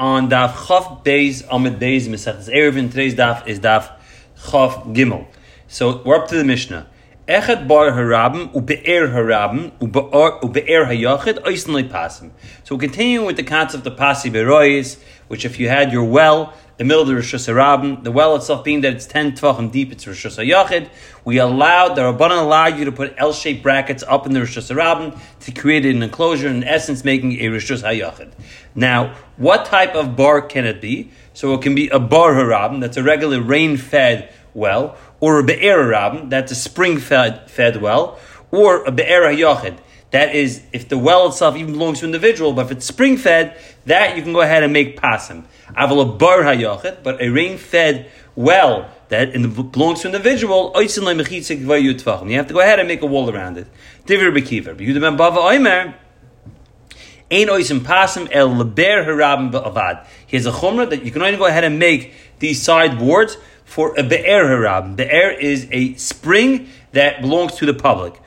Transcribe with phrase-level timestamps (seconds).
[0.00, 2.88] on Daf Chaf Beis Amid Beis Mesechus Eruvin.
[2.90, 3.92] Today's Daf is Daf
[4.50, 5.26] Chaf Gimel.
[5.68, 6.86] So we're up to the Mishnah.
[7.28, 12.30] Echad bar harabim ube'er harabim ube'er hayachid oisin pasim.
[12.64, 16.54] So we're continuing with the concept of pasi beroyis, which if you had your well,
[16.80, 19.92] the middle of the Rosh Hashanah, the well itself being that it's 10 tvachim deep,
[19.92, 20.88] it's Rosh Hashanah,
[21.26, 25.20] we allowed, the Rabbanan allowed you to put L-shaped brackets up in the Rosh Hashanah
[25.40, 28.32] to create an enclosure, in essence making a Rosh Hashanah.
[28.74, 31.10] Now, what type of bar can it be?
[31.34, 35.84] So it can be a bar harabim, that's a regular rain-fed well, or a be'er
[35.84, 38.18] harabim, that's a spring-fed fed well,
[38.50, 39.78] or a be'er hayachid,
[40.10, 43.16] that is, if the well itself even belongs to an individual, but if it's spring
[43.16, 45.44] fed, that you can go ahead and make pasim.
[45.76, 49.32] Aval bar hayochet, but a rain fed well that
[49.72, 53.66] belongs to an individual, you have to go ahead and make a wall around it.
[54.06, 54.76] Divir bekiver.
[54.76, 55.94] Yehuda bava oimer.
[57.30, 60.06] Ein oisim pasim el harabim.
[60.26, 64.02] Here's a chumrah that you can only go ahead and make these sideboards for a
[64.02, 64.96] be'er harabim.
[64.96, 68.20] Be'er is a spring that belongs to the public.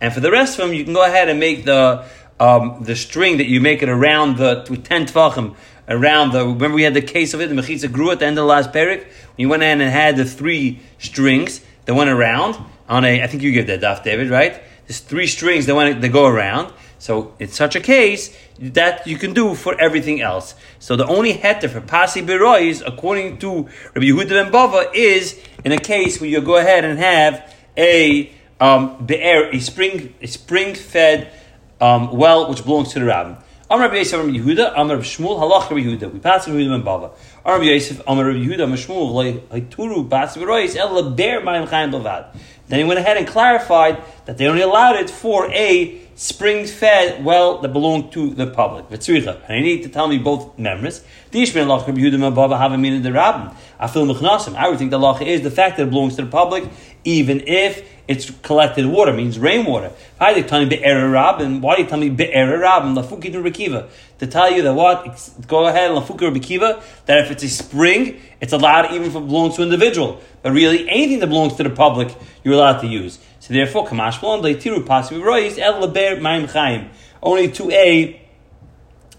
[0.00, 2.04] And for the rest of them, you can go ahead and make the
[2.40, 5.56] um, the string that you make it around the ten tvachim
[5.88, 6.46] around the.
[6.46, 7.48] Remember, we had the case of it.
[7.48, 9.06] The mechitza grew at the end of the last parak.
[9.36, 12.56] You went in and had the three strings that went around
[12.88, 13.22] on a.
[13.22, 14.62] I think you gave that daf, David, right?
[14.86, 16.72] There's three strings that went that go around.
[16.98, 20.54] So in such a case, that you can do for everything else.
[20.78, 25.72] So the only heter for pasi berois, according to Rabbi Yehuda ben Bava, is in
[25.72, 30.74] a case where you go ahead and have a um, be'er, a spring, a spring
[30.74, 31.32] fed
[31.80, 33.36] um, well which belongs to the rabbin.
[33.70, 36.12] Amar Rabbi Yosef, Amar Yehuda, Amar Shmuel, Halach Rabbi Yehuda.
[36.12, 37.12] We pass Rabbi Yehuda ben Bava.
[37.44, 41.92] Amar Rabbi Yosef, Amar Rabbi Yehuda, Amar Shmuel, Haituru, Pasi berois, El Be'er Mayim Chaim
[41.92, 42.34] Bavad.
[42.68, 47.24] Then he went ahead and clarified that they only allowed it for a spring fed
[47.24, 48.86] well that belonged to the public.
[48.90, 51.04] And I need to tell me both memories.
[51.32, 51.52] I would
[54.78, 56.64] think the law is the fact that it belongs to the public,
[57.04, 59.92] even if it's collected water, means rainwater.
[60.16, 62.94] Why do you tell me be'er Why do you tell me be'er rabin?
[62.96, 65.30] Lafuki rekiva to tell you that what?
[65.46, 69.62] Go ahead, lafuki that if it's a spring, it's allowed even if it belongs to
[69.62, 70.20] an individual.
[70.42, 72.12] But really, anything that belongs to the public,
[72.42, 73.20] you're allowed to use.
[73.48, 76.90] So therefore, kamash tiru pasiv rois el leber ma'im chaim
[77.22, 78.20] only to a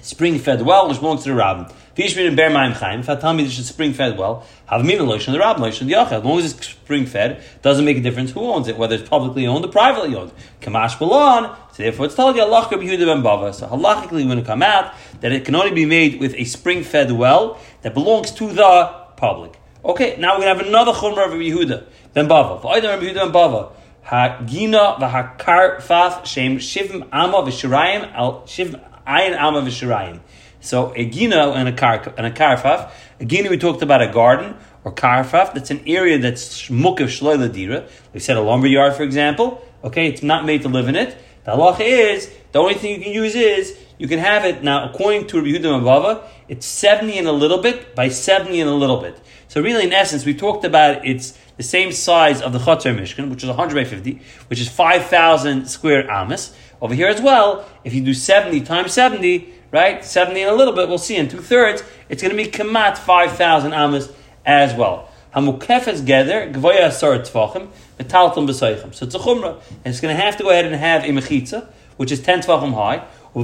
[0.01, 1.65] spring fed well which belongs to the rabbin.
[1.95, 2.99] Vishmin and bear ma'im chaim.
[2.99, 5.87] If I tell me this is spring fed well, have mina lotion the rabbin lotion
[5.87, 6.19] the yachad.
[6.19, 9.09] As long as it's spring fed, doesn't make a difference who owns it, whether it's
[9.09, 10.31] publicly owned or privately owned.
[10.61, 11.57] Kamash blon.
[11.71, 13.51] So therefore, it's told you Allah ben Bava.
[13.51, 16.83] So halachically, when it come out that it can only be made with a spring
[16.83, 19.59] fed well that belongs to the public.
[19.83, 22.61] Okay, now we're going to have another chumrah of Yehuda ben Bava.
[22.61, 23.71] For Rabbi Yehuda ben Bava,
[24.09, 30.19] Hagina v'hakar faf shem shivim ama v'shirayim al shivim ayin ama v'shirayim.
[30.61, 32.89] So a gina and a kar and a karfaf.
[33.19, 35.53] A gina we talked about a garden or karfaf.
[35.53, 37.87] That's an area that's shmuk of shloila dira.
[38.11, 39.63] We said a lumber yard, for example.
[39.83, 41.15] Okay, it's not made to live in it.
[41.43, 44.89] The halacha is the only thing you can use is you can have it now.
[44.89, 48.73] According to Rabbi Yehuda Bava, it's seventy and a little bit by seventy and a
[48.73, 49.21] little bit.
[49.49, 53.29] So really, in essence, we talked about it's the same size of the Chatzar Mishkan,
[53.29, 56.55] which is 100 by 50, which is 5,000 square amas.
[56.81, 60.73] Over here as well, if you do 70 times 70, right, 70 and a little
[60.73, 64.09] bit, we'll see in two thirds, it's going to be kamat 5,000 amas
[64.45, 65.11] as well.
[65.35, 67.67] Hamukefes gather, gvoya asar tvachim,
[67.99, 68.53] metaltum.
[68.53, 71.07] So it's a chumrah, and it's going to have to go ahead and have a
[71.07, 73.41] mechitza, which is 10 tvachim high, so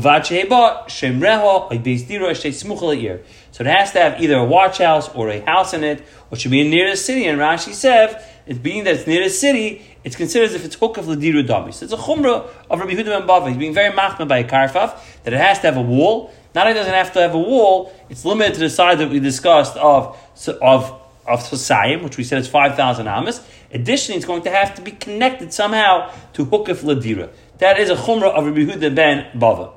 [3.63, 6.51] it has to have either a watch house or a house in it, or should
[6.51, 7.25] be near the city.
[7.27, 10.75] And Rashi says, it being that it's near the city, it's considered as if it's
[10.75, 11.73] hook of Ladiru Dami.
[11.73, 13.47] So it's a chumrah of Rabbi Huda ben Bava.
[13.49, 16.33] He's being very machmah by a karfaf, that it has to have a wall.
[16.55, 19.09] Not only does it have to have a wall, it's limited to the size that
[19.09, 20.17] we discussed of,
[20.61, 23.41] of of Tosayim, which we said is 5,000 amas.
[23.71, 27.29] Additionally, it's going to have to be connected somehow to Hukaf Ladira.
[27.59, 29.73] That is a chumrah of Rabbi Yehuda ben Bava.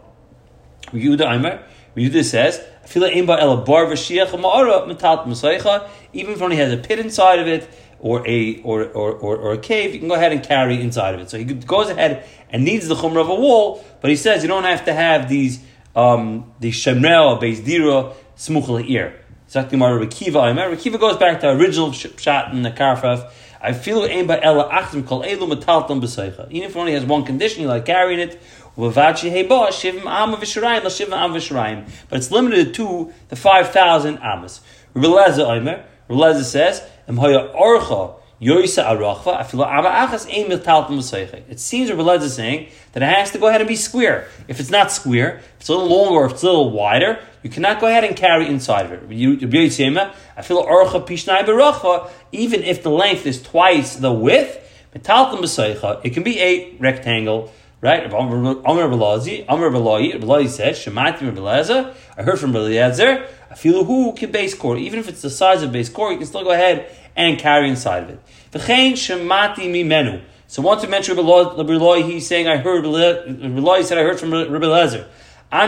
[0.93, 1.63] Rabbi Yehuda Aimer,
[1.95, 2.65] Rabbi Yehuda says,
[6.13, 7.69] even if only has a pit inside of it,
[8.01, 11.15] or a or, or, or, or, a cave, you can go ahead and carry inside
[11.15, 11.29] of it.
[11.29, 14.49] So he goes ahead and needs the chumrah of a wall, but he says you
[14.49, 15.61] don't have to have these
[15.97, 19.21] um, the shemrel, beis dira, smuchel ear.
[19.49, 20.41] Exactly, Rabbi Kiva.
[20.55, 23.31] Rabbi Kiva goes back to the original shot in the karfaf.
[23.63, 26.51] I feel aim by ella achtim kol elu metaltam b'seicha.
[26.51, 28.39] Even if only has one condition, you like carrying it.
[28.77, 29.09] But
[32.13, 34.61] it's limited to the 5,000 amas.
[34.95, 40.53] Releza Omer, Releza says, Emhoya orcha Yoisa arachva, afilo ama achas ein.
[41.51, 44.29] It seems Rabbi Lez is saying that it has to go ahead and be square.
[44.47, 47.51] If it's not square, if it's a little longer, if it's a little wider, you
[47.51, 49.09] cannot go ahead and carry inside of it.
[49.09, 54.65] Afilo archa pishnai berachva, even if the length is twice the width,
[54.95, 57.53] v'seiche, it can be a rectangle.
[57.81, 58.13] Right?
[58.13, 64.13] Amr Belazi, Amr Belai, Belai said, Shemati Belaza, I heard from Beliezer, I feel who
[64.15, 64.77] can base core.
[64.77, 67.69] Even if it's the size of base core, you can still go ahead and carry
[67.71, 68.21] inside of it.
[68.51, 70.23] V'chein shemati mimenu.
[70.49, 74.33] So once we mention Rabbi Loi, he's saying, I heard, Rabbi said, I heard from
[74.33, 75.07] Rabbi Lezer.
[75.51, 75.61] We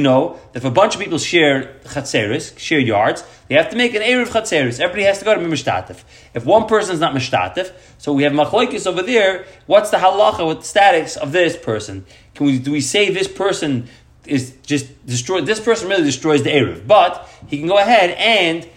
[0.00, 3.94] know that if a bunch of people share chatzeris, share yards, they have to make
[3.94, 4.80] an eruv chatzeris.
[4.80, 6.02] Everybody has to go to mishtatif.
[6.34, 9.46] If one person is not mishtatif, so we have machlokes over there.
[9.66, 12.06] What's the halacha with the status of this person?
[12.34, 13.88] Can we do we say this person
[14.26, 15.46] is just destroyed?
[15.46, 18.68] This person really destroys the eruv, but he can go ahead and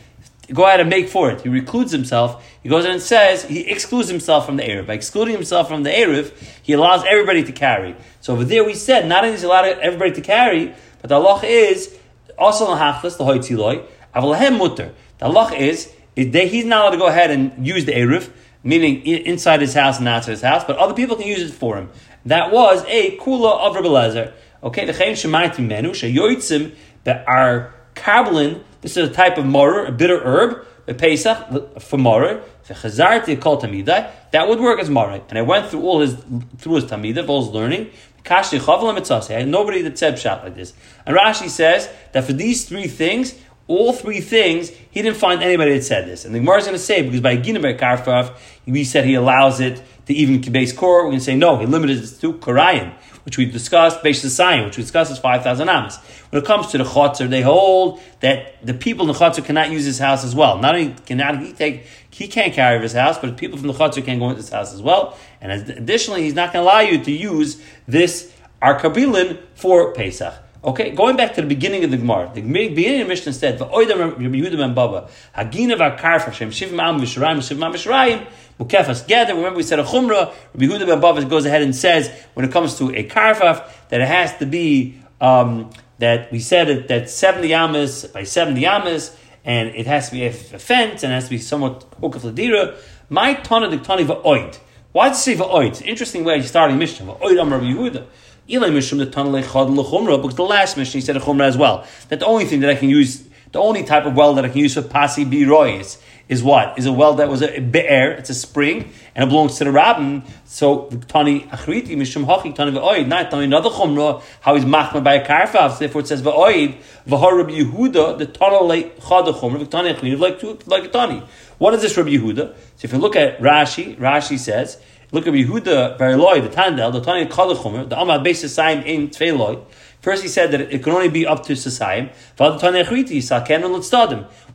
[0.54, 1.42] go ahead and make for it.
[1.42, 2.46] He recludes himself.
[2.62, 4.88] He goes in and says he excludes himself from the Eruv.
[4.88, 6.32] By excluding himself from the Eruv,
[6.62, 7.96] he allows everybody to carry.
[8.22, 11.16] So over there we said not only is he allowed everybody to carry, but the
[11.16, 11.98] Allah is
[12.38, 13.86] also hachlas the hoitziloi
[14.16, 14.94] avalahem mutter.
[15.18, 18.32] The Allah is, he's not allowed to go ahead and use the Eruv,
[18.64, 21.78] meaning inside his house and outside his house, but other people can use it for
[21.78, 21.90] him.
[22.26, 24.32] That was a kula of Rabbi.
[24.64, 29.86] Okay, the chaim shemaiti menu sheyoitzim that are kabbalin this is a type of morer,
[29.86, 32.44] a bitter herb, The Pesach for morer.
[32.68, 34.10] Chazarti called tamidai.
[34.32, 35.22] That would work as morer.
[35.30, 36.16] And I went through all his
[36.58, 37.92] through his tamida, all his learning.
[38.24, 40.74] Kashi I had nobody that said shot like this.
[41.06, 43.36] And Rashi says that for these three things,
[43.68, 46.26] all three things, he didn't find anybody that said this.
[46.26, 48.36] And the Gemara is going to say, because by Ginaber Karfaf,
[48.66, 51.66] we said he allows it to even base core, we're going to say no, he
[51.66, 55.98] limited it to Korayim which we've discussed, based Sayin, which we discussed is 5,000 amas.
[56.30, 59.72] When it comes to the Chotzer, they hold that the people in the Chotzer cannot
[59.72, 60.58] use his house as well.
[60.58, 64.04] Not only cannot he take, he can't carry his house, but people from the Chotzer
[64.04, 65.18] can go into his house as well.
[65.40, 70.34] And additionally, he's not going to allow you to use this Arkabilin for Pesach.
[70.64, 73.58] Okay, going back to the beginning of the Gemara, the beginning of the Mishnah said,
[73.58, 78.28] "V'oidam Rabbi Yehuda ben Baba, Hagina v'Karfa Shem Shivim Am V'Shirayim Shivim Am
[78.62, 80.34] Mukefas Gather." Remember, we said a Chumrah.
[80.54, 84.02] Rabbi Yehuda ben Baba goes ahead and says, when it comes to a Karfaf, that
[84.02, 85.70] it has to be um,
[86.00, 90.24] that we said it, that seventy amas by seventy amas, and it has to be
[90.24, 92.76] a, a fence and it has to be somewhat hukaf ladira.
[93.10, 94.58] My tana the tani va'oid.
[94.92, 95.82] Why does it say va'oid?
[95.84, 97.06] Interesting way of starting Mishnah.
[97.06, 98.06] Va'oid Am Rabbi Yehuda.
[98.48, 101.86] Because the last mission he said a chumrah as well.
[102.10, 104.50] That the only thing that I can use, the only type of well that I
[104.50, 105.98] can use for pasi biroyis is
[106.42, 106.80] what?
[106.80, 109.72] Is a well that was a be'er, it's a spring, and it belongs to the
[109.72, 110.24] rabbin.
[110.46, 113.08] So tani achriti mishum hachi tani v'oid.
[113.08, 115.78] Not tani another chumrah how he's machma by a karfav.
[115.78, 120.68] Therefore it says v'oid v'har Rabbi Yehuda the tana like chada chumrah v'tani achriti like
[120.68, 121.24] like a tani.
[121.58, 122.36] What is this Rabbi Yehuda?
[122.36, 124.82] So if you look at Rashi, Rashi says
[125.14, 129.10] Look at Yehuda Bariloi, the Tandel, the Tani Tanya Kalachumer, the Amad Beis Sasayim in
[129.10, 129.62] Tveiloi.
[130.02, 132.10] First, he said that it can only be up to Sasayim.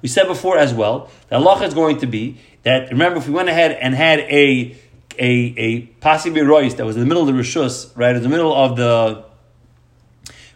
[0.02, 2.90] We said before as well that Allah is going to be that.
[2.90, 4.76] Remember, if we went ahead and had a
[5.18, 8.28] a a possibly rois that was in the middle of the rishus, right, in the
[8.28, 9.24] middle of the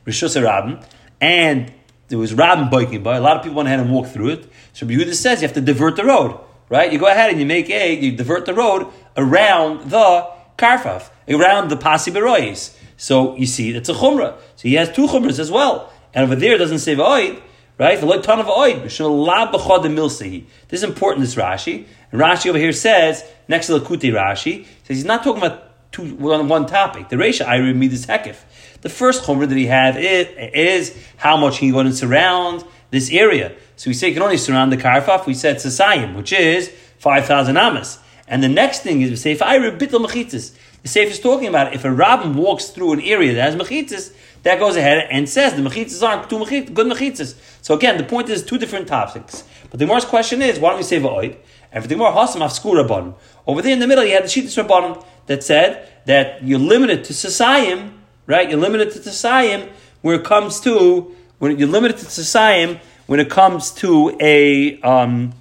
[0.06, 0.80] rishus rabin,
[1.20, 1.72] and
[2.08, 3.16] there was rabin biking by.
[3.16, 4.52] A lot of people went ahead and walked through it.
[4.72, 6.38] So Yehuda says you have to divert the road
[6.70, 6.90] right?
[6.90, 8.86] You go ahead and you make a, you divert the road
[9.16, 12.74] around the karfaf, around the pasi berois.
[13.00, 14.34] So you see, it's a chumrah.
[14.56, 15.90] So he has two chumras as well.
[16.12, 17.40] And over there it doesn't say v'oid,
[17.78, 17.98] right?
[17.98, 18.02] This
[20.70, 21.86] is important, this Rashi.
[22.12, 25.92] And Rashi over here says, next to the Kuti Rashi, says he's not talking about
[25.92, 27.08] two, one, one topic.
[27.08, 28.36] The Resha, I read this hekif.
[28.82, 33.10] The first chumrah that he had is, is how much he going to surround this
[33.10, 33.56] area.
[33.76, 35.24] So we say you can only surround the karfaf.
[35.24, 37.98] We said sasayim, which is five thousand amas.
[38.28, 40.54] And the next thing is we say if I bittel mechitzis.
[40.82, 44.14] The Sefer is talking about if a rabbin walks through an area that has mechitzis,
[44.42, 47.34] that goes ahead and says the mechitzis aren't two mechit, good mechitzis.
[47.60, 49.44] So again, the point is two different topics.
[49.70, 51.36] But the Gemara's question is, why don't we say va'oid?
[51.72, 53.14] And for the Gemara, hasam afskur rabbanon.
[53.46, 57.04] Over there in the middle, you had the shittis rabbanon that said that you're limited
[57.04, 57.92] to sasayim,
[58.26, 58.48] right?
[58.48, 59.70] You're limited to sasayim
[60.00, 65.32] where it comes to when you're limited to sasayim when it comes to a um,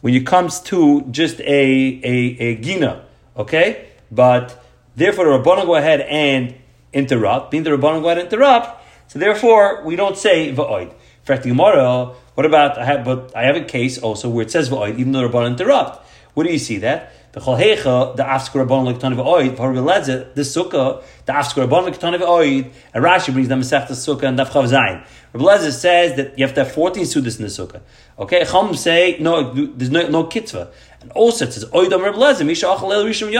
[0.00, 3.04] when it comes to just a a, a gina,
[3.36, 3.87] okay?
[4.10, 4.62] But
[4.96, 6.54] therefore the Rabbanon go ahead and
[6.92, 7.50] interrupt.
[7.50, 10.90] Being the Rabbanon go ahead and interrupt, so therefore we don't say va'oid.
[10.90, 14.50] In fact, tomorrow, what about I have but I have a case also where it
[14.50, 16.06] says va'oid, even though the Rabbanon interrupt.
[16.34, 17.12] Where do you see that?
[17.32, 22.14] the cholhecha, the afskar rabban l'ktan of oid, v'harbeleze, the sukkah, the afskar rabban l'ktan
[22.14, 25.06] of oid, and Rashi brings the sukkah and Daf Chav Zayin.
[25.32, 27.80] Rabbi says that you have to have 14 sudas in the sukkah.
[28.18, 30.70] Okay, Chum say, no, there's no, no kitzvah.
[31.00, 33.30] And also it says, oidam Rabbi Lezer, misha achal el rishon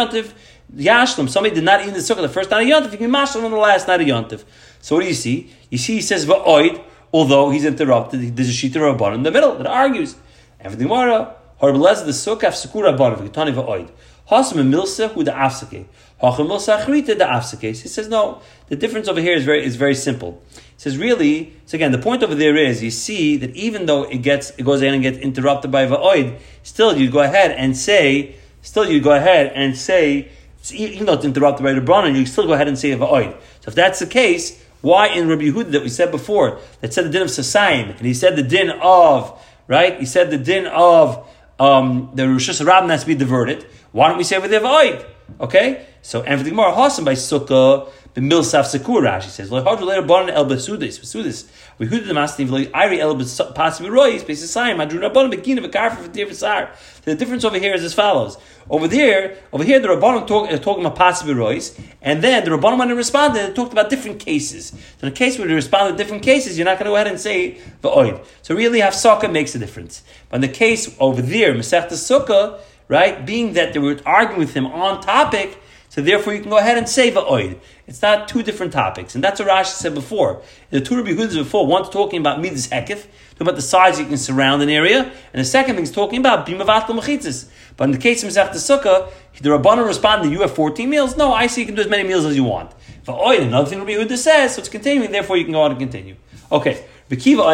[0.75, 3.11] yashlam, somebody did not eat in the sukkah the first night of yontiv, you can
[3.11, 4.45] mashlam on the last night of yontiv.
[4.81, 5.53] So what do you see?
[5.71, 6.83] You see he says, va'oid,
[7.13, 10.17] although he's interrupted, there's a shita rabban in the middle that argues.
[10.63, 13.91] The Gemara, Harbelez the sukkah sekura banav kitani va'oid.
[14.31, 15.87] Hasam milsa hu the afsake.
[16.23, 17.63] Hacham milsa achrita the afsake.
[17.63, 18.41] He says no.
[18.69, 20.41] The difference over here is very is very simple.
[20.53, 21.55] He says really.
[21.67, 24.65] So again, the point over there is you see that even though it gets it
[24.65, 29.01] goes in and gets interrupted by va'oid, still you go ahead and say still you
[29.01, 30.31] go ahead and say
[30.73, 33.33] even though it's interrupted by the Rabbanan, you still go ahead and say va'oid.
[33.61, 37.05] So if that's the case, why in Rabbi Yehuda that we said before that said
[37.07, 39.99] the din of Sasayim and he said the din of right?
[39.99, 43.67] He said the din of um, the Rosh Hashanah has to be diverted.
[43.93, 45.05] Why don't we say over there V'oid?
[45.41, 45.87] Okay?
[46.03, 50.31] So, and for the Gemara, by Sukkah, Milsaf Sekur Rashi says, Lo Hadru later born
[50.31, 51.47] El Besudis, Besudis.
[51.79, 55.69] We heard the Master Iri El Pasibi Roy, Space Sayim, Madru Rabban, Begin of a
[55.69, 56.71] Karfa for Dir Vasar.
[57.03, 58.39] The difference over here is as follows.
[58.71, 62.51] Over there, over here, the Rabbanim talk, are talking about Pasibi Roys, and then the
[62.51, 64.71] Rabbanim, when they responded, they talked about different cases.
[64.71, 66.97] So in a case where they respond to different cases, you're not going to go
[66.97, 68.25] ahead and say V'oid.
[68.43, 70.03] So really, Hafsaka makes a difference.
[70.29, 74.55] But in the case over there, Masechta Sukkah, right, being that they were arguing with
[74.55, 77.59] him on topic, so therefore you can go ahead and say va'oid.
[77.87, 79.15] It's not two different topics.
[79.15, 80.43] And that's what Rashi said before.
[80.71, 84.19] The two Rabbi before, one's talking about midas hekif, talking about the size you can
[84.19, 87.49] surround an area, and the second thing is talking about bimavat machitzis.
[87.77, 91.17] But in the case of Masech Sukkah, the Rabbanon responded, you have 14 meals?
[91.17, 92.73] No, I see you can do as many meals as you want.
[93.05, 95.81] Va'oid, another thing Rabbi Yehuda says, so it's continuing, therefore you can go on and
[95.81, 96.17] continue.
[96.51, 96.85] Okay.
[97.11, 97.45] Rekiva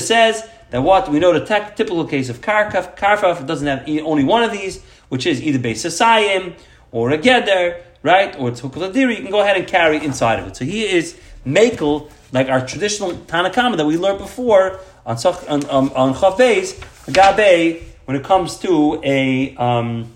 [0.00, 1.44] says that what we know the
[1.76, 5.84] typical case of karkaf, karfaf doesn't have only one of these, which is either base
[5.84, 6.54] asayim
[6.90, 9.16] or a geder, right, or it's hukaladiri.
[9.16, 10.56] You can go ahead and carry inside of it.
[10.56, 15.92] So he is makel like our traditional tanakama that we learned before on on on,
[15.92, 16.80] on chavbeis
[17.12, 20.10] gabe when it comes to a um,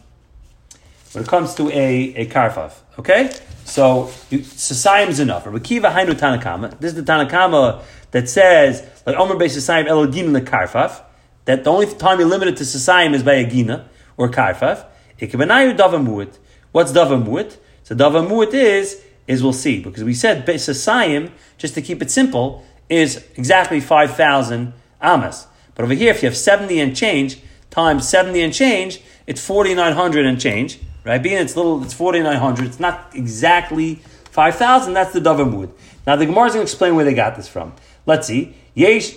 [1.12, 2.72] when it comes to a a karfaf.
[2.98, 3.30] Okay,
[3.66, 5.44] so Sasayim is enough.
[5.44, 6.78] Rabbi Kiva Hainu Tanakama.
[6.80, 7.82] This is the Tanakama
[8.16, 11.02] that says like Omer Beis Sasayim Elodin the Karfaf.
[11.44, 14.86] That the only time you're limited to Sasayim is by a Gina or Karfaf.
[15.20, 16.38] Ikebenayu Davamuit.
[16.72, 17.58] What's Davamuit?
[17.82, 22.10] So Davamuit is is we'll see because we said Beis Sasayim just to keep it
[22.10, 25.46] simple is exactly five thousand amas.
[25.74, 29.74] But over here, if you have seventy and change times seventy and change, it's forty
[29.74, 30.78] nine hundred and change.
[31.04, 31.22] Right?
[31.22, 32.66] Being it's little, it's 4,900.
[32.66, 34.00] It's not exactly
[34.32, 34.92] 5,000.
[34.92, 35.70] That's the Davamud.
[36.04, 37.74] Now the Gemara is going to explain where they got this from.
[38.06, 38.54] Let's see.
[38.74, 39.14] Yesh,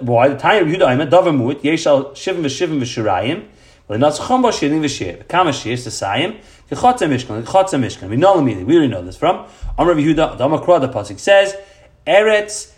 [0.00, 3.46] why the time of Yudayim, Davamud, Yesh al Shivim v'Shivim v'Shirayim,
[3.88, 6.38] L'natzchom bo Shirim v'Shir, Kama Shir, Sasayim,
[6.70, 8.08] Kechotza Mishkan, Kechotza Mishkan.
[8.08, 8.64] We know immediately.
[8.64, 9.46] We already know this from.
[9.76, 11.56] Amr Yehuda, the Amakra, the Pasuk says,
[12.06, 12.72] Eretz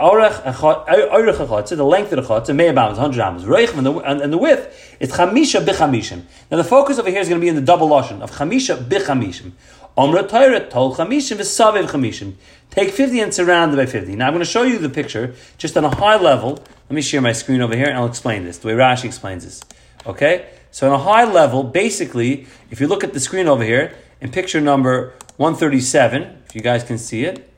[0.00, 3.42] Orech echotze, the length of the chotze, may about 100 amos.
[3.42, 6.22] Reich and the, and, the width is chamisha bichamishim.
[6.52, 8.76] Now the focus over here is going to be in the double lashon of chamisha
[8.76, 9.52] bichamishim.
[9.96, 12.34] Omra Torah tol chamishim v'saviv chamishim.
[12.70, 14.14] Take 50 and surround it by 50.
[14.16, 16.52] Now I'm going to show you the picture just on a high level.
[16.52, 19.44] Let me share my screen over here and I'll explain this, the way Rashi explains
[19.44, 19.62] this.
[20.06, 20.48] Okay?
[20.70, 24.30] So on a high level, basically, if you look at the screen over here, in
[24.30, 27.48] picture number 137, if you guys can see it,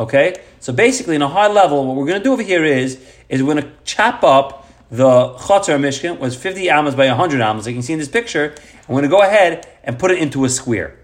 [0.00, 0.40] Okay?
[0.60, 3.42] So basically, in a high level, what we're going to do over here is, is
[3.42, 7.74] we're going to chop up the Chatzar Mishkan, was 50 amas by 100 amas, like
[7.74, 8.54] you can see in this picture,
[8.88, 10.98] we're going to go ahead and put it into a square.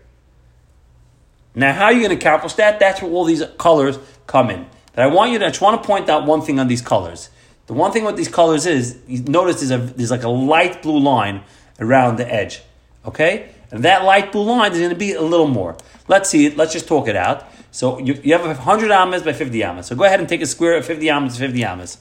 [1.57, 2.79] Now, how are you going to accomplish that?
[2.79, 4.67] That's where all these colors come in.
[4.93, 6.83] But I want you to, I just want to point out one thing on these
[6.83, 7.31] colors.
[7.67, 10.83] The one thing with these colors is, you notice there's, a, there's like a light
[10.83, 11.43] blue line
[11.81, 12.61] around the edge.
[13.07, 13.51] Okay?
[13.71, 15.77] And that light blue line is going to be a little more.
[16.09, 16.59] Let's see it.
[16.59, 17.51] Let's just talk it out.
[17.71, 19.87] So you, you have 100 amas by 50 amas.
[19.87, 21.99] So go ahead and take a square of 50 amas 50 amas.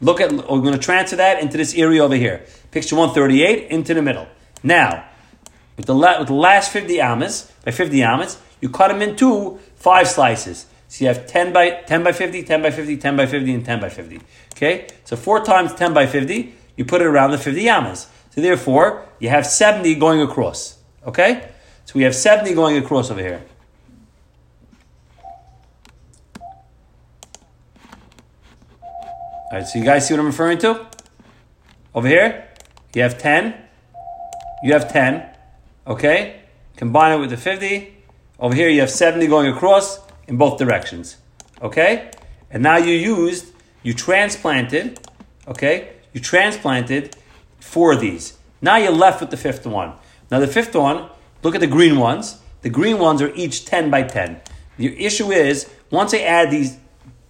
[0.00, 2.44] Look at, we're going to transfer that into this area over here.
[2.70, 4.28] Picture 138 into the middle.
[4.62, 5.06] Now,
[5.76, 9.58] with the, la- with the last 50 amas by 50 amas, you cut them into
[9.76, 10.66] five slices.
[10.88, 13.64] So you have 10 by 10 by 50, 10 by 50, 10 by 50, and
[13.64, 14.20] 10 by 50.
[14.54, 14.88] Okay?
[15.04, 18.08] So four times 10 by 50, you put it around the 50 amas.
[18.30, 20.78] So therefore, you have 70 going across.
[21.06, 21.50] Okay?
[21.84, 23.42] So we have 70 going across over here.
[29.50, 30.86] All right, so you guys see what I'm referring to?
[31.94, 32.48] Over here,
[32.94, 33.54] you have 10.
[34.62, 35.26] You have 10.
[35.86, 36.40] Okay?
[36.76, 37.97] Combine it with the 50.
[38.40, 41.16] Over here, you have 70 going across in both directions.
[41.60, 42.10] Okay?
[42.50, 43.52] And now you used,
[43.82, 45.00] you transplanted,
[45.48, 45.90] okay?
[46.12, 47.16] You transplanted
[47.58, 48.38] four of these.
[48.62, 49.94] Now you're left with the fifth one.
[50.30, 51.08] Now the fifth one,
[51.42, 52.40] look at the green ones.
[52.62, 54.40] The green ones are each 10 by 10.
[54.76, 56.78] The issue is, once I add these,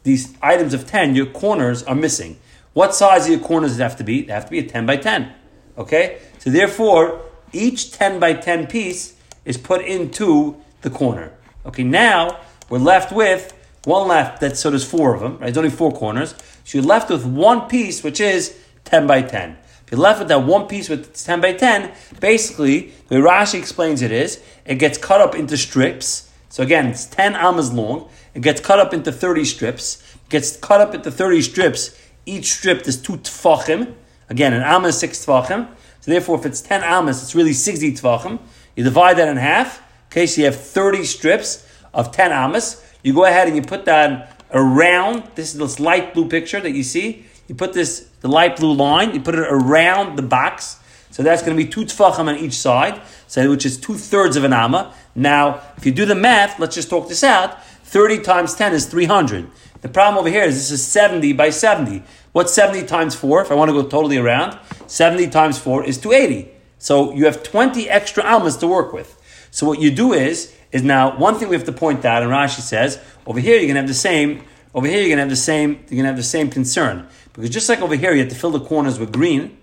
[0.02, 2.38] these items of 10, your corners are missing.
[2.74, 4.22] What size do your corners have to be?
[4.22, 5.32] They have to be a 10 by 10.
[5.78, 6.18] Okay?
[6.38, 7.22] So therefore,
[7.52, 11.32] each 10 by 10 piece is put into the corner.
[11.66, 13.54] Okay, now we're left with
[13.84, 15.40] one left, that, so there's four of them, right?
[15.40, 16.34] There's only four corners.
[16.64, 19.56] So you're left with one piece, which is 10 by 10.
[19.88, 23.58] If you're left with that one piece with 10 by 10, basically, the way Rashi
[23.58, 26.30] explains it is, it gets cut up into strips.
[26.50, 28.10] So again, it's 10 amas long.
[28.34, 30.02] It gets cut up into 30 strips.
[30.14, 31.98] It gets cut up into 30 strips.
[32.26, 33.94] Each strip is two tfachim.
[34.28, 35.68] Again, an amma is six tfachim.
[36.00, 38.40] So therefore, if it's 10 amas, it's really 60 tfachim.
[38.76, 39.82] You divide that in half.
[40.08, 42.84] Okay, so you have 30 strips of 10 amas.
[43.02, 46.72] You go ahead and you put that around this, is this light blue picture that
[46.72, 47.26] you see.
[47.46, 50.78] You put this, the light blue line, you put it around the box.
[51.10, 54.36] So that's going to be two tfachim on each side, so which is two thirds
[54.36, 54.94] of an amma.
[55.14, 57.62] Now, if you do the math, let's just talk this out.
[57.84, 59.50] 30 times 10 is 300.
[59.80, 62.02] The problem over here is this is 70 by 70.
[62.32, 63.42] What's 70 times 4?
[63.42, 66.50] If I want to go totally around, 70 times 4 is 280.
[66.78, 69.17] So you have 20 extra almas to work with.
[69.50, 72.30] So what you do is, is now one thing we have to point out, and
[72.30, 75.36] Rashi says, over here you're gonna have the same, over here you're gonna have the
[75.36, 77.08] same, you're gonna have the same concern.
[77.32, 79.56] Because just like over here you have to fill the corners with green,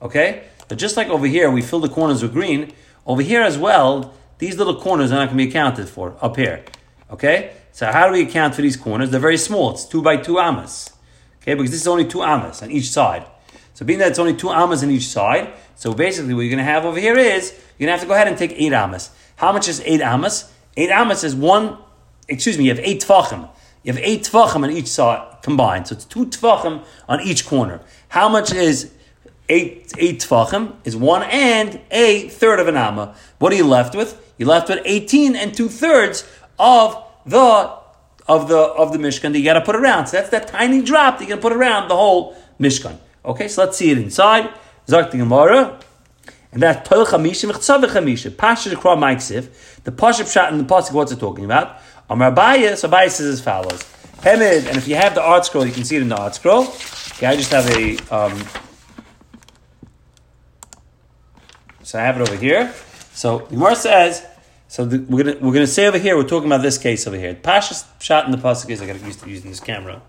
[0.00, 0.44] okay?
[0.68, 2.72] But just like over here we fill the corners with green,
[3.06, 6.64] over here as well, these little corners are not gonna be accounted for up here.
[7.10, 7.52] Okay?
[7.72, 9.10] So how do we account for these corners?
[9.10, 9.72] They're very small.
[9.72, 10.90] It's two by two amas.
[11.42, 13.24] Okay, because this is only two amas on each side.
[13.78, 16.58] So being that it's only two amas on each side, so basically what you're going
[16.58, 18.72] to have over here is you're going to have to go ahead and take eight
[18.72, 19.10] amas.
[19.36, 20.52] How much is eight amas?
[20.76, 21.78] Eight amas is one,
[22.26, 23.48] excuse me, you have eight tfachim.
[23.84, 25.86] You have eight tfachim on each side combined.
[25.86, 27.80] So it's two tfachim on each corner.
[28.08, 28.92] How much is
[29.48, 30.74] eight, eight tfachim?
[30.82, 33.14] Is one and a third of an amma.
[33.38, 34.34] What are you left with?
[34.38, 37.78] You're left with 18 and two thirds of the
[38.26, 40.08] of the of the Mishkan that you got to put around.
[40.08, 42.98] So that's that tiny drop that you got to put around the whole Mishkan.
[43.28, 44.48] Okay, so let's see it inside.
[44.88, 45.78] Zak the Gemara.
[46.50, 48.34] And that's Toil Chamisha Mechtzav Chamisha.
[48.34, 49.82] Pasha Kra Maiksiv.
[49.84, 51.76] The Pasha Pshat and the Pasuk, what's it talking about?
[52.08, 53.84] Amar Abaya, so Abaya says as follows.
[54.22, 56.64] Hemid, and if you have the ArtScroll, you can see it in the ArtScroll.
[57.16, 58.42] Okay, I just have a, um,
[61.82, 62.72] so I have it over here.
[63.12, 64.26] So the Gemara says,
[64.68, 67.18] so the, we're gonna we're gonna say over here, we're talking about this case over
[67.18, 67.34] here.
[67.34, 70.00] Pasha's shot in the pasuk is I got used to using this camera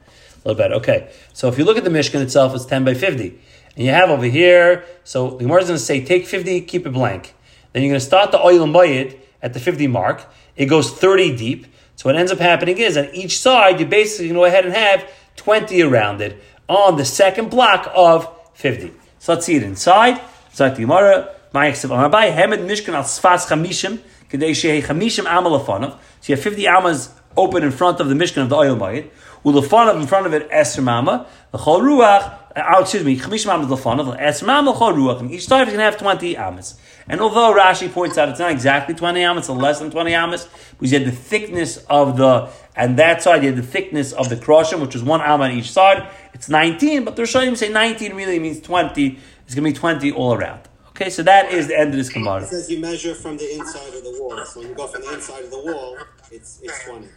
[0.53, 0.77] little.
[0.77, 3.39] Okay, so if you look at the Mishkan itself, it's ten by fifty,
[3.75, 4.85] and you have over here.
[5.03, 7.35] So the Gemara is going to say take fifty, keep it blank.
[7.73, 10.25] Then you're going to start the oil and bayit at the fifty mark.
[10.55, 11.67] It goes thirty deep.
[11.95, 15.09] So what ends up happening is on each side, you basically go ahead and have
[15.35, 18.93] twenty around it on the second block of fifty.
[19.19, 20.21] So let's see it inside.
[20.53, 23.99] So the Gemara, Ma'aksiv Amabai Hemed Mishkan al Sfas Chamishim.
[24.31, 29.09] So you have 50 amas open in front of the Mishkan of the oil bayit.
[29.45, 31.27] Ulafanav in front of it Esr Mama.
[31.51, 35.19] The Chol Ruach, uh, excuse me, Chamish Mama Lafanav, Esr Mama, Chol Ruach.
[35.19, 36.79] And each side is going to have 20 amas.
[37.07, 40.47] And although Rashi points out it's not exactly 20 amas, it's less than 20 amas,
[40.71, 44.29] because you had the thickness of the, and that side you had the thickness of
[44.29, 46.07] the croshim, which is one amma on each side.
[46.33, 49.17] It's 19, but the Rishonim say 19 really means 20.
[49.45, 50.69] It's going to be 20 all around.
[50.89, 52.43] Okay, so that is the end of this Gemara.
[52.43, 54.43] It says you measure from the inside of the wall.
[54.45, 55.97] So when you go from the inside of the wall,
[56.29, 57.07] it's, it's 20.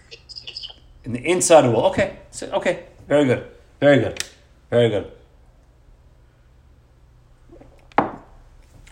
[1.04, 1.86] In the inside wall.
[1.90, 3.46] Okay, so, okay, very good,
[3.80, 4.24] very good,
[4.70, 5.10] very good.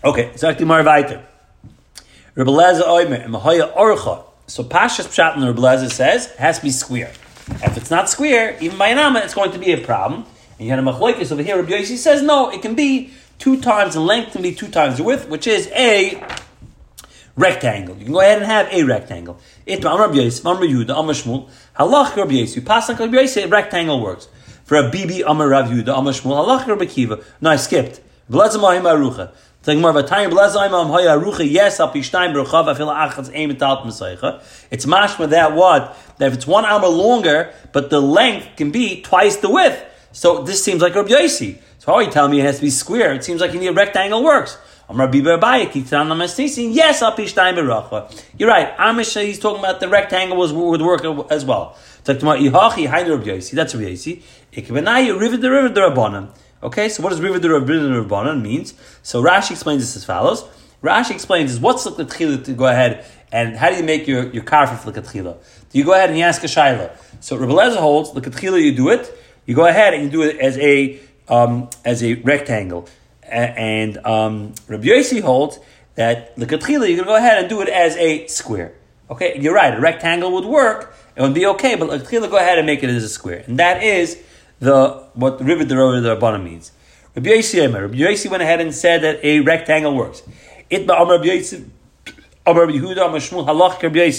[0.03, 0.33] Okay,
[0.83, 1.25] weiter.
[2.35, 4.25] Rebbe Lezer Oimer and Mahaya Orcha.
[4.47, 7.13] So Pashas Pshat and Rebbe Lezer says it has to be square.
[7.63, 10.25] If it's not square, even by an amma, it's going to be a problem.
[10.59, 11.63] And you had a machlokes over here.
[11.63, 15.03] Yossi says no, it can be two times the length, can be two times the
[15.03, 16.23] width, which is a
[17.41, 17.97] rectangle.
[17.97, 19.41] You can go ahead and have a rectangle.
[19.67, 22.55] It Amar Yosef, Amar Yehuda, Amar Shmuel, Halach.
[22.55, 24.29] You pass on Rabbi rectangle works.
[24.65, 27.25] For a Halach Rabbi Kiva.
[27.41, 28.01] No, I skipped.
[28.29, 28.47] Yes.
[34.71, 39.03] It's mashma that what that if it's one hour longer, but the length can be
[39.03, 39.85] twice the width.
[40.13, 41.59] So this seems like Rabbi Yossi.
[41.79, 43.13] So how are you telling me it has to be square?
[43.15, 44.57] It seems like you need a rectangle works.
[46.73, 47.03] Yes,
[48.37, 48.77] You're right.
[48.77, 51.77] Amish, he's talking about the rectangle was would work as well.
[52.05, 52.41] That's Rabbi
[55.37, 56.31] the the Rabbanim.
[56.63, 58.75] Okay, so what does river the Rabbanim means?
[59.03, 60.45] So Rashi explains this as follows.
[60.83, 64.31] Rashi explains is what's the tchila to go ahead and how do you make your
[64.31, 65.37] your car for the l'katchila?
[65.71, 66.91] Do you go ahead and you ask a shaila?
[67.21, 69.17] So Rabbi Lezer holds the l'katchila you do it.
[69.47, 72.89] You go ahead and you do it as a um, as a rectangle.
[73.31, 75.59] And um, Rabbi Yossi holds
[75.95, 78.75] that the Katchila, you're going to go ahead and do it as a square.
[79.11, 82.59] Okay, you're right, a rectangle would work, it would be okay, but Katchila, go ahead
[82.59, 83.45] and make it as a square.
[83.47, 84.23] And that is
[84.61, 86.73] the what Rivet the Road the Rabbana means.
[87.15, 90.23] Rabbi Yossi, Rabbi went ahead and said that a rectangle works.
[92.57, 94.11] Rabbi Yehuda, Amar Shmuel, Halach Rabbi.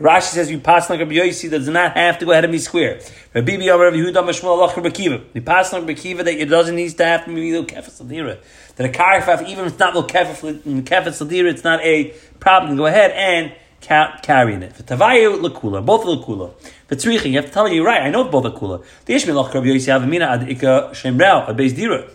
[0.00, 2.58] Rashi says you pass like Rabbi that does not have to go ahead and be
[2.58, 3.00] square.
[3.34, 5.22] Rabbi Bibi Amar Yehuda, Amar Shmuel, Halach Rabbi Kiva.
[5.34, 8.02] You pass like Rabbi Kiva that it doesn't need to have to be little kefas
[8.02, 8.38] ladira.
[8.76, 10.42] That a karifaf, even if it's not little kefas
[10.84, 12.76] ladira, it's not a problem.
[12.76, 14.72] Go ahead and carrying it.
[14.72, 16.54] For Tavayu Lakula, both Lakula.
[16.86, 18.84] For Tzricha, you have to tell me, you're right, I know both Lakula.
[19.04, 22.08] The Ishmael Rabbi Yossi Avamina Ad Ika a base dira.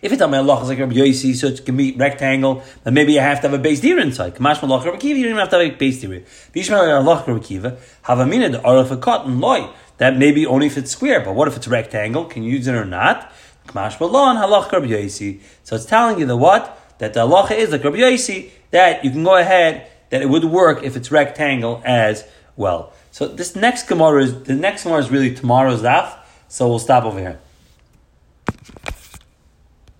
[0.00, 3.14] If it's my Allah is like Rabbi Yossi, so it can be rectangle, then maybe
[3.14, 4.36] you have to have a base deer inside.
[4.36, 6.24] Kamash Malach Rabbi Kiva, you don't even have to have a base deer.
[6.54, 10.66] Bishmael Allah Rabbi Kiva, have a minute, or if a cotton loy, that maybe only
[10.66, 12.26] if it's square, but what if it's rectangle?
[12.26, 13.32] Can you use it or not?
[13.66, 15.40] Kamash Malon, Halach Rabbi Yossi.
[15.64, 16.80] So it's telling you the what?
[16.98, 20.44] That the Allah is like Rabbi Yossi, that you can go ahead, that it would
[20.44, 22.24] work if it's rectangle as
[22.56, 22.92] well.
[23.10, 27.04] So this next Gemara is, the next Gemara is really tomorrow's daf, so we'll stop
[27.04, 27.40] over here.